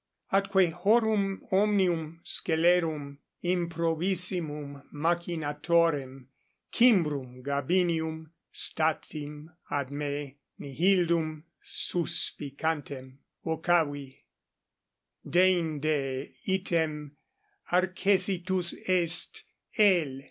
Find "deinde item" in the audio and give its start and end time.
15.23-17.15